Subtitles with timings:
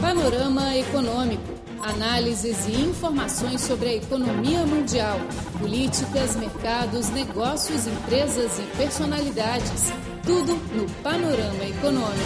[0.00, 1.42] Panorama Econômico.
[1.82, 5.18] Análises e informações sobre a economia mundial,
[5.58, 9.90] políticas, mercados, negócios, empresas e personalidades.
[10.24, 12.18] Tudo no Panorama Econômico.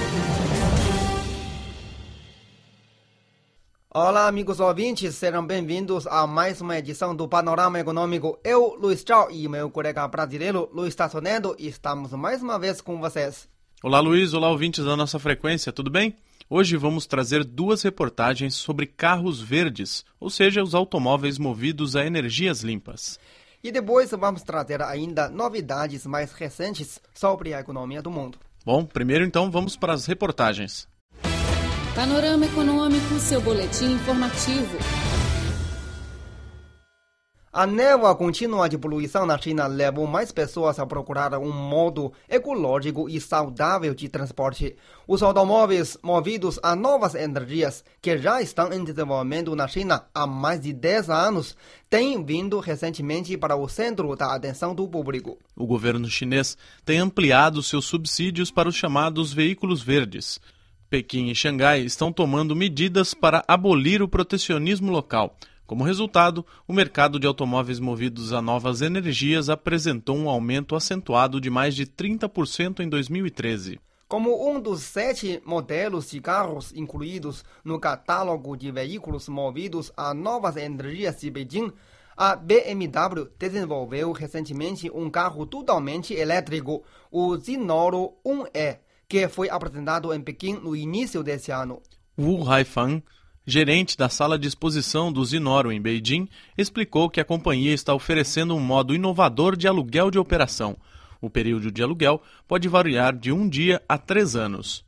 [3.95, 8.39] Olá, amigos ouvintes, sejam bem-vindos a mais uma edição do Panorama Econômico.
[8.45, 13.49] Eu, Luiz Chao, e meu colega brasileiro, Luiz Tassonedo, estamos mais uma vez com vocês.
[13.83, 14.33] Olá, Luiz.
[14.33, 16.15] Olá, ouvintes da nossa frequência, tudo bem?
[16.55, 22.61] Hoje vamos trazer duas reportagens sobre carros verdes, ou seja, os automóveis movidos a energias
[22.61, 23.19] limpas.
[23.65, 28.37] E depois vamos trazer ainda novidades mais recentes sobre a economia do mundo.
[28.67, 30.87] Bom, primeiro então vamos para as reportagens.
[31.95, 34.77] Panorama Econômico, seu boletim informativo.
[37.55, 43.11] A neva contínua de poluição na China levou mais pessoas a procurar um modo ecológico
[43.11, 44.75] e saudável de transporte.
[45.07, 50.63] Os automóveis movidos a novas energias, que já estão em desenvolvimento na China há mais
[50.63, 51.55] de 10 anos,
[51.91, 55.39] têm vindo recentemente para o centro da atenção do público.
[55.55, 60.41] O governo chinês tem ampliado seus subsídios para os chamados veículos verdes.
[60.89, 65.37] Pequim e Xangai estão tomando medidas para abolir o protecionismo local.
[65.73, 71.49] Como resultado, o mercado de automóveis movidos a novas energias apresentou um aumento acentuado de
[71.49, 73.81] mais de 30% em 2013.
[74.07, 80.59] Como um dos sete modelos de carros incluídos no catálogo de veículos movidos a novas
[80.59, 81.73] energias de Beijing,
[82.15, 90.21] a BMW desenvolveu recentemente um carro totalmente elétrico, o Zinoro 1E, que foi apresentado em
[90.21, 91.81] Pequim no início desse ano.
[92.19, 93.03] Wu Haifang
[93.47, 98.55] gerente da sala de exposição do Zinoro em Beijing, explicou que a companhia está oferecendo
[98.55, 100.77] um modo inovador de aluguel de operação.
[101.21, 104.85] O período de aluguel pode variar de um dia a três anos.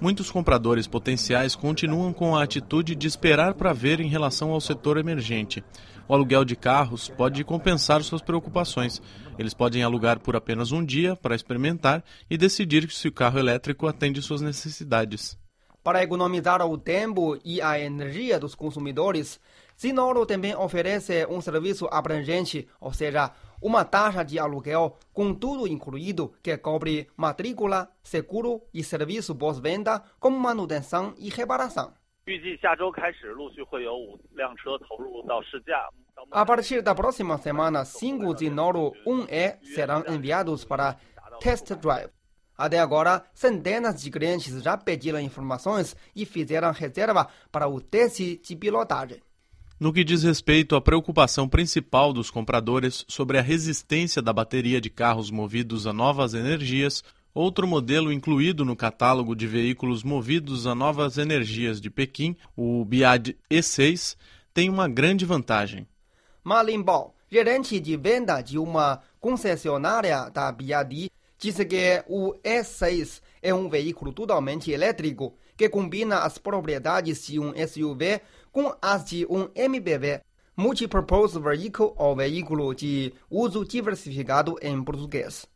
[0.00, 4.96] Muitos compradores potenciais continuam com a atitude de esperar para ver em relação ao setor
[4.96, 5.62] emergente.
[6.06, 9.00] O aluguel de carros pode compensar suas preocupações.
[9.38, 13.86] Eles podem alugar por apenas um dia para experimentar e decidir se o carro elétrico
[13.86, 15.38] atende suas necessidades.
[15.82, 19.40] Para economizar o tempo e a energia dos consumidores,
[19.76, 26.32] Sinoro também oferece um serviço abrangente, ou seja, uma taxa de aluguel com tudo incluído
[26.42, 31.92] que cobre matrícula, seguro e serviço pós-venda, como manutenção e reparação.
[36.30, 40.96] A partir da próxima semana, cinco Zinoro 1E serão enviados para
[41.38, 42.10] test drive.
[42.56, 48.56] Até agora, centenas de clientes já pediram informações e fizeram reserva para o teste de
[48.56, 49.20] pilotagem.
[49.78, 54.88] No que diz respeito à preocupação principal dos compradores sobre a resistência da bateria de
[54.88, 57.02] carros movidos a novas energias,
[57.34, 63.36] outro modelo incluído no catálogo de veículos movidos a novas energias de Pequim, o Biad
[63.50, 64.16] E6,
[64.54, 65.88] tem uma grande vantagem.
[66.44, 73.52] Ma Linbao, gerente de venda de uma concessionária da Biadi, disse que o E6 é
[73.52, 78.20] um veículo totalmente elétrico que combina as propriedades de um SUV
[78.52, 80.20] com as de um MPV,
[80.56, 85.52] Multipurpose Vehicle ou veículo de uso diversificado em português.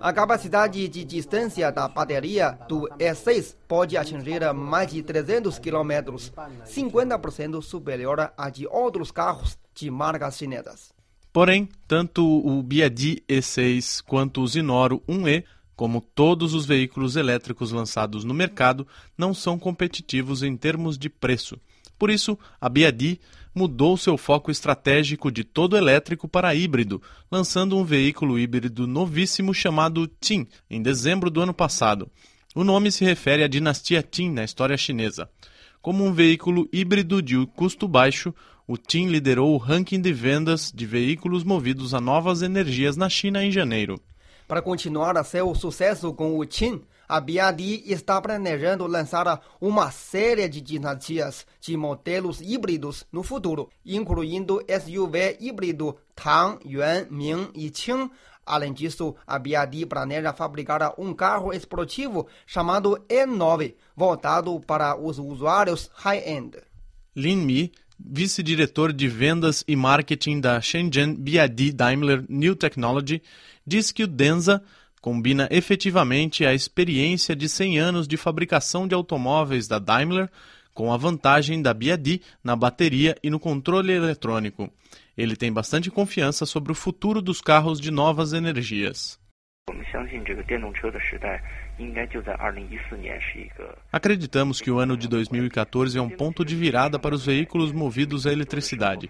[0.00, 6.16] A capacidade de distância da bateria do E6 pode atingir mais de 300 km,
[6.64, 10.92] 50% superior à de outros carros de marcas chinesas.
[11.32, 15.44] Porém, tanto o Biadi E6 quanto o Zinoro 1E
[15.80, 21.58] como todos os veículos elétricos lançados no mercado, não são competitivos em termos de preço.
[21.98, 23.18] Por isso, a Biadi
[23.60, 30.10] mudou seu foco estratégico de todo elétrico para híbrido, lançando um veículo híbrido novíssimo chamado
[30.18, 32.10] Qin em dezembro do ano passado.
[32.54, 35.28] O nome se refere à dinastia Qin na história chinesa.
[35.82, 38.34] Como um veículo híbrido de custo baixo,
[38.66, 43.44] o Qin liderou o ranking de vendas de veículos movidos a novas energias na China
[43.44, 44.00] em janeiro.
[44.48, 46.80] Para continuar seu sucesso com o Qin,
[47.10, 54.62] a BYD está planejando lançar uma série de dinastias de modelos híbridos no futuro, incluindo
[54.68, 58.08] SUV híbrido Tang, Yuan, Ming e Qing.
[58.46, 65.90] Além disso, a BYD planeja fabricar um carro esportivo chamado E9, voltado para os usuários
[65.94, 66.58] high-end.
[67.16, 73.20] Lin Mi, vice-diretor de vendas e marketing da Shenzhen BYD Daimler New Technology,
[73.66, 74.62] diz que o Denza
[75.00, 80.28] combina efetivamente a experiência de 100 anos de fabricação de automóveis da Daimler
[80.74, 84.70] com a vantagem da BYD na bateria e no controle eletrônico.
[85.16, 89.18] Ele tem bastante confiança sobre o futuro dos carros de novas energias.
[93.90, 98.26] Acreditamos que o ano de 2014 é um ponto de virada para os veículos movidos
[98.26, 99.08] à eletricidade.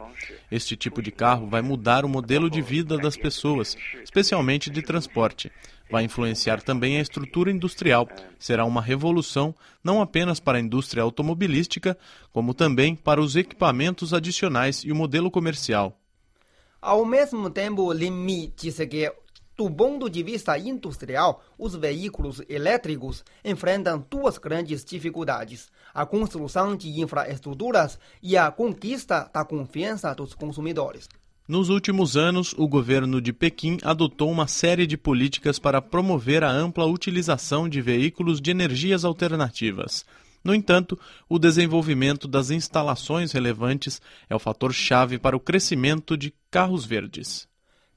[0.50, 5.50] Este tipo de carro vai mudar o modelo de vida das pessoas, especialmente de transporte.
[5.90, 8.08] Vai influenciar também a estrutura industrial.
[8.38, 11.98] Será uma revolução não apenas para a indústria automobilística,
[12.32, 15.98] como também para os equipamentos adicionais e o modelo comercial.
[16.80, 19.12] Ao mesmo tempo, Lin disse que
[19.60, 26.98] do ponto de vista industrial, os veículos elétricos enfrentam duas grandes dificuldades: a construção de
[26.98, 31.06] infraestruturas e a conquista da confiança dos consumidores.
[31.46, 36.50] Nos últimos anos, o governo de Pequim adotou uma série de políticas para promover a
[36.50, 40.06] ampla utilização de veículos de energias alternativas.
[40.42, 40.98] No entanto,
[41.28, 47.50] o desenvolvimento das instalações relevantes é o fator chave para o crescimento de carros verdes.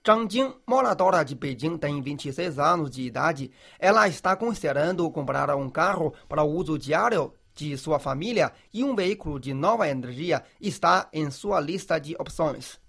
[0.06, 3.50] Zhang Jing, moradora de Beijing, tem 26 anos de idade.
[3.80, 8.94] Ela está considerando comprar um carro para o uso diário de sua família e um
[8.94, 12.82] veículo de nova energia está em sua lista de opções.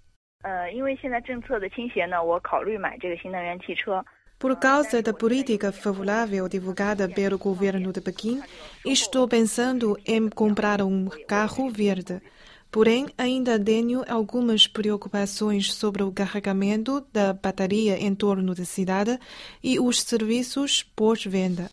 [4.37, 8.41] Por causa da política favorável divulgada pelo governo de Pequim,
[8.85, 12.21] estou pensando em comprar um carro verde.
[12.75, 19.17] Porém, ainda tenho algumas preocupações sobre o carregamento da bateria em torno da cidade
[19.63, 21.69] e os serviços pós-venda.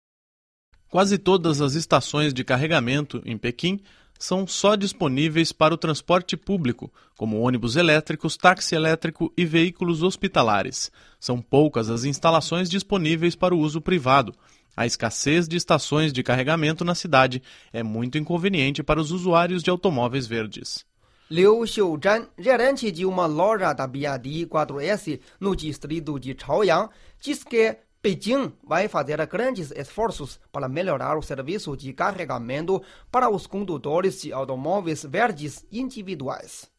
[0.88, 3.80] Quase todas as estações de carregamento em Pequim
[4.16, 10.88] são só disponíveis para o transporte público, como ônibus elétricos, táxi elétrico e veículos hospitalares.
[11.18, 14.32] São poucas as instalações disponíveis para o uso privado.
[14.76, 19.68] A escassez de estações de carregamento na cidade é muito inconveniente para os usuários de
[19.68, 20.91] automóveis verdes.
[21.34, 26.90] Liu Xiuzhan, gerente de uma loja da BYD 4S no distrito de Chaoyang,
[27.22, 33.46] diz que Beijing vai fazer grandes esforços para melhorar o serviço de carregamento para os
[33.46, 36.70] condutores de automóveis verdes individuais.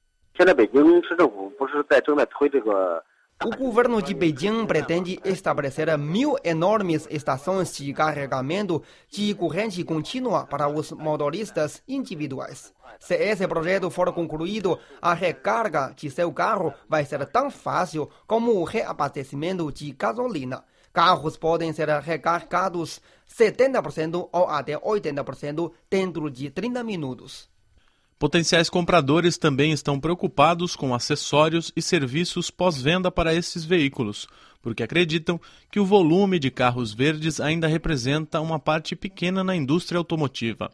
[3.46, 10.70] O governo de Beijing pretende estabelecer mil enormes estações de carregamento de corrente contínua para
[10.70, 12.74] os motoristas individuais.
[13.02, 18.54] Se esse projeto for concluído, a recarga de seu carro vai ser tão fácil como
[18.54, 20.64] o reabastecimento de gasolina.
[20.94, 27.53] Carros podem ser recarregados 70% ou até 80% dentro de 30 minutos.
[28.24, 34.30] Potenciais compradores também estão preocupados com acessórios e serviços pós-venda para esses veículos,
[34.62, 35.38] porque acreditam
[35.70, 40.72] que o volume de carros verdes ainda representa uma parte pequena na indústria automotiva.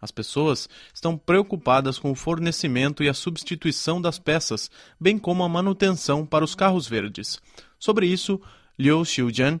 [0.00, 4.70] As pessoas estão preocupadas com o fornecimento e a substituição das peças,
[5.00, 7.40] bem como a manutenção para os carros verdes.
[7.80, 8.40] Sobre isso,
[8.78, 9.58] Liu Xiujian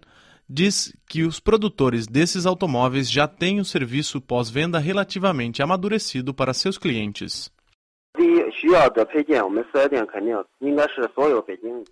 [0.52, 6.76] diz que os produtores desses automóveis já têm o serviço pós-venda relativamente amadurecido para seus
[6.76, 7.50] clientes.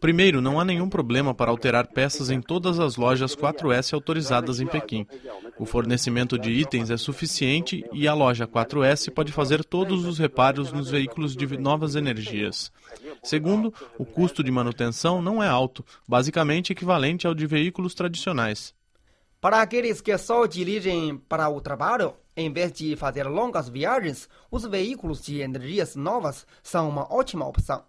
[0.00, 4.66] Primeiro, não há nenhum problema para alterar peças em todas as lojas 4S autorizadas em
[4.66, 5.06] Pequim.
[5.58, 10.72] O fornecimento de itens é suficiente e a loja 4S pode fazer todos os reparos
[10.72, 12.72] nos veículos de novas energias.
[13.22, 18.74] Segundo, o custo de manutenção não é alto, basicamente equivalente ao de veículos tradicionais.
[19.40, 24.65] Para aqueles que só dirigem para o trabalho, em vez de fazer longas viagens, os
[24.65, 27.82] veículos de energias novas são uma ótima opção.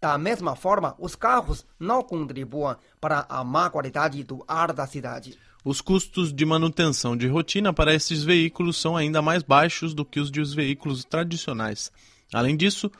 [0.00, 5.38] Da mesma forma, os carros não contribuem para a má qualidade do ar da cidade.
[5.64, 10.20] Os custos de manutenção de rotina para esses veículos são ainda mais baixos do que
[10.20, 11.90] os dos veículos tradicionais.
[12.32, 12.90] Além disso,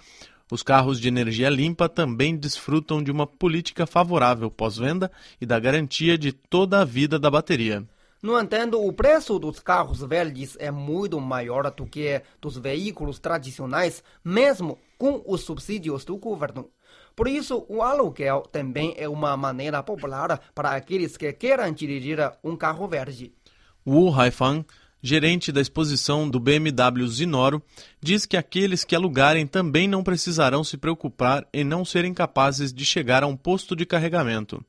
[0.50, 5.10] os carros de energia limpa também desfrutam de uma política favorável pós-venda
[5.40, 7.86] e da garantia de toda a vida da bateria.
[8.26, 14.02] No entanto, o preço dos carros verdes é muito maior do que dos veículos tradicionais,
[14.24, 16.68] mesmo com os subsídios do governo.
[17.14, 22.56] Por isso, o aluguel também é uma maneira popular para aqueles que queiram dirigir um
[22.56, 23.32] carro verde.
[23.86, 24.66] Wu Haifang,
[25.00, 27.62] gerente da exposição do BMW Zinoro,
[28.00, 32.84] diz que aqueles que alugarem também não precisarão se preocupar em não serem capazes de
[32.84, 34.60] chegar a um posto de carregamento.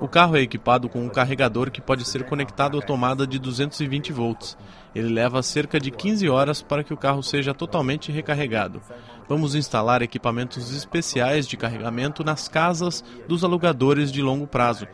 [0.00, 4.12] O carro é equipado com um carregador que pode ser conectado à tomada de 220
[4.12, 4.56] volts.
[4.94, 8.80] Ele leva cerca de 15 horas para que o carro seja totalmente recarregado.
[9.28, 14.86] Vamos instalar equipamentos especiais de carregamento nas casas dos alugadores de longo prazo.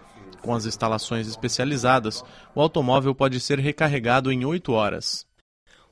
[0.43, 5.27] Com as instalações especializadas, o automóvel pode ser recarregado em 8 horas.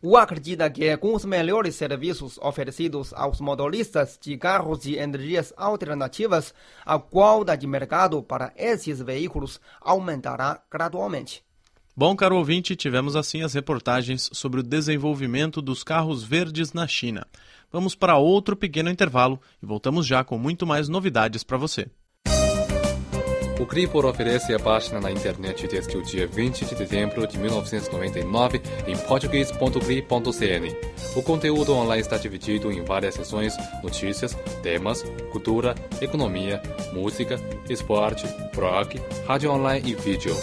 [0.05, 6.53] Wu acredita que com os melhores serviços oferecidos aos motoristas de carros de energias alternativas,
[6.85, 11.43] a qualidade de mercado para esses veículos aumentará gradualmente.
[11.97, 17.27] Bom, caro ouvinte, tivemos assim as reportagens sobre o desenvolvimento dos carros verdes na China.
[17.73, 21.87] Vamos para outro pequeno intervalo e voltamos já com muito mais novidades para você.
[23.59, 28.61] O Cripor oferece a página na internet desde o dia 20 de dezembro de 1999
[28.85, 30.77] em português.cri.cn.
[31.15, 36.61] O conteúdo online está dividido em várias seções, notícias, temas, cultura, economia,
[36.93, 37.37] música,
[37.71, 40.35] esporte, blog, rádio online e vídeo.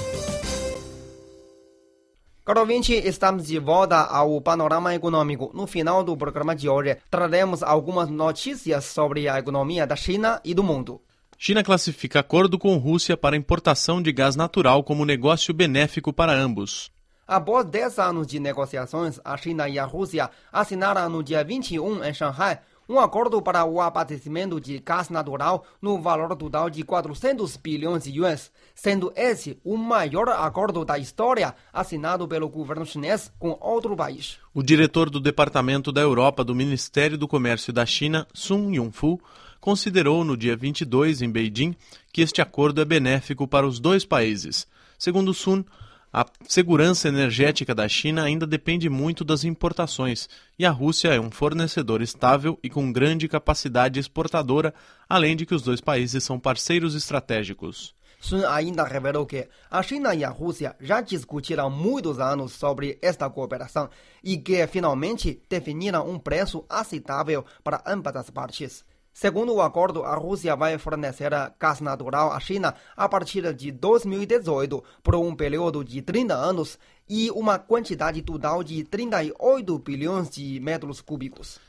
[2.45, 5.51] Caro ouvinte, estamos de volta ao Panorama Econômico.
[5.53, 10.53] No final do programa de hoje, traremos algumas notícias sobre a economia da China e
[10.53, 11.01] do mundo.
[11.43, 16.91] China classifica acordo com Rússia para importação de gás natural como negócio benéfico para ambos.
[17.27, 22.13] Após 10 anos de negociações, a China e a Rússia assinaram no dia 21 em
[22.13, 28.03] Shanghai um acordo para o abastecimento de gás natural no valor total de 400 bilhões
[28.03, 33.95] de yuans, sendo esse o maior acordo da história assinado pelo governo chinês com outro
[33.95, 34.37] país.
[34.53, 39.19] O diretor do Departamento da Europa do Ministério do Comércio da China, Sun Yongfu,
[39.61, 41.75] considerou no dia 22 em Beijing
[42.11, 44.67] que este acordo é benéfico para os dois países.
[44.97, 45.63] Segundo Sun,
[46.11, 50.27] a segurança energética da China ainda depende muito das importações,
[50.59, 54.73] e a Rússia é um fornecedor estável e com grande capacidade exportadora,
[55.07, 57.95] além de que os dois países são parceiros estratégicos.
[58.19, 63.29] Sun ainda revelou que a China e a Rússia já discutiram muitos anos sobre esta
[63.29, 63.89] cooperação
[64.23, 68.83] e que finalmente definiram um preço aceitável para ambas as partes.
[69.13, 74.83] Segundo o acordo, a Rússia vai fornecer gás natural à China a partir de 2018
[75.03, 81.01] por um período de 30 anos e uma quantidade total de 38 bilhões de metros
[81.01, 81.59] cúbicos.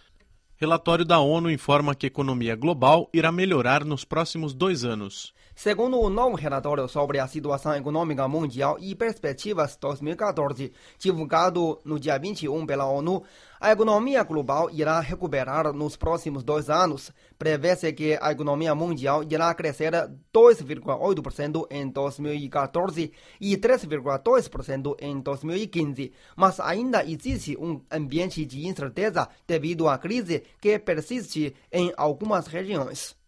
[0.56, 5.34] Relatório da ONU informa que a economia global irá melhorar nos próximos dois anos.
[5.54, 12.18] Segundo o novo relatório sobre a situação econômica mundial e perspectivas 2014, divulgado no dia
[12.18, 13.22] 21 pela ONU,
[13.60, 17.12] a economia global irá recuperar nos próximos dois anos.
[17.38, 19.92] Prevê-se que a economia mundial irá crescer
[20.34, 29.86] 2,8% em 2014 e 3,2% em 2015, mas ainda existe um ambiente de incerteza devido
[29.86, 33.21] à crise que persiste em algumas regiões.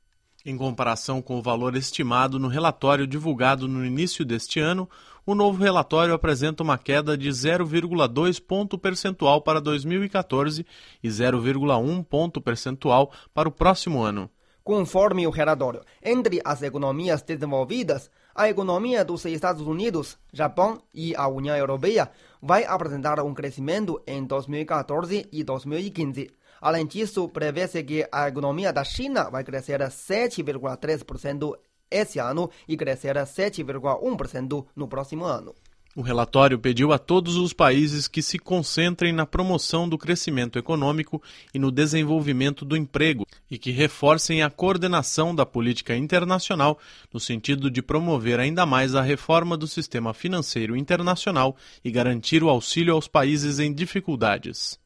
[0.47, 4.87] Em comparação com o valor estimado no relatório divulgado no início deste ano,
[5.25, 10.67] o novo relatório apresenta uma queda de 0,2 ponto percentual para 2014
[11.03, 14.29] e 0,1 ponto percentual para o próximo ano.
[14.63, 21.27] Conforme o relatório, entre as economias desenvolvidas, a economia dos Estados Unidos, Japão e a
[21.27, 22.11] União Europeia
[22.43, 26.31] vai apresentar um crescimento em 2014 e 2015.
[26.61, 31.55] Além disso, prevê-se que a economia da China vai crescer 7,3%
[31.91, 35.55] esse ano e crescer 7,1% no próximo ano.
[35.97, 41.23] O relatório pediu a todos os países que se concentrem na promoção do crescimento econômico
[41.55, 46.81] e no desenvolvimento do emprego e que reforcem a coordenação da política internacional
[47.13, 52.49] no sentido de promover ainda mais a reforma do sistema financeiro internacional e garantir o
[52.49, 54.83] auxílio aos países em dificuldades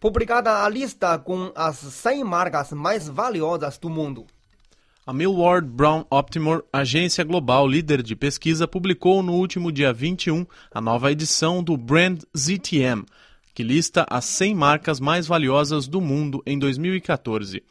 [0.00, 4.26] publicada a lista com as 100 marcas mais valiosas do mundo.
[5.06, 10.80] A Millward Brown Optimour, agência global líder de pesquisa, publicou no último dia 21 a
[10.80, 13.04] nova edição do Brand ZTM,
[13.54, 17.62] que lista as 100 marcas mais valiosas do mundo em 2014.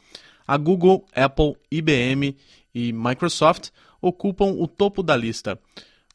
[0.46, 2.36] A Google, Apple, IBM
[2.72, 3.70] e Microsoft
[4.00, 5.58] ocupam o topo da lista.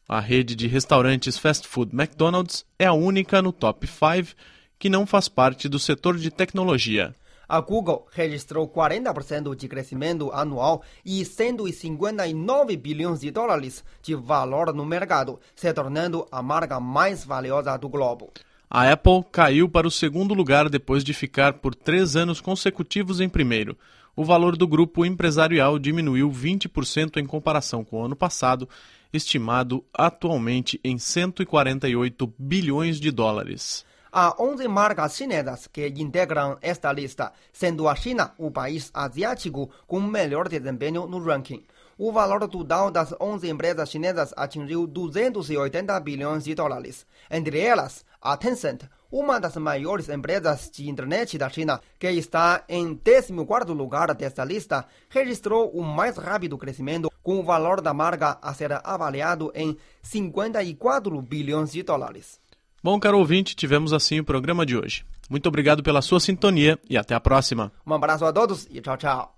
[0.08, 4.34] A rede de restaurantes fast food McDonald's é a única no top 5
[4.78, 7.14] que não faz parte do setor de tecnologia.
[7.48, 14.84] A Google registrou 40% de crescimento anual e 159 bilhões de dólares de valor no
[14.84, 18.32] mercado, se tornando a marca mais valiosa do globo.
[18.68, 23.28] A Apple caiu para o segundo lugar depois de ficar por três anos consecutivos em
[23.28, 23.78] primeiro.
[24.16, 28.68] O valor do grupo empresarial diminuiu 20% em comparação com o ano passado,
[29.12, 33.84] estimado atualmente em 148 bilhões de dólares.
[34.18, 40.00] Há 11 marcas chinesas que integram esta lista, sendo a China o país asiático com
[40.00, 41.62] melhor desempenho no ranking.
[41.98, 47.06] O valor total das 11 empresas chinesas atingiu 280 bilhões de dólares.
[47.30, 52.96] Entre elas, a Tencent, uma das maiores empresas de internet da China, que está em
[52.96, 58.54] 14º lugar desta lista, registrou o mais rápido crescimento, com o valor da marca a
[58.54, 62.45] ser avaliado em 54 bilhões de dólares.
[62.82, 65.04] Bom, caro ouvinte, tivemos assim o programa de hoje.
[65.28, 67.72] Muito obrigado pela sua sintonia e até a próxima.
[67.86, 69.35] Um abraço a todos e tchau, tchau.